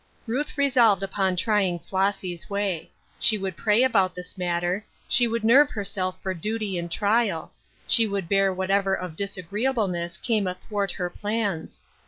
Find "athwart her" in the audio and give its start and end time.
10.47-11.11